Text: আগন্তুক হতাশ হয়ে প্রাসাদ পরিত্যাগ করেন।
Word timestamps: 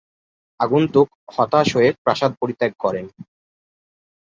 আগন্তুক 0.59 1.07
হতাশ 1.35 1.67
হয়ে 1.75 1.89
প্রাসাদ 2.03 2.31
পরিত্যাগ 2.41 2.71
করেন। 2.79 3.05